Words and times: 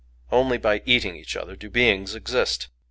Only 0.31 0.57
by 0.57 0.81
eating 0.87 1.15
each 1.15 1.35
other 1.37 1.55
do 1.55 1.69
beings 1.69 2.15
exist! 2.15 2.69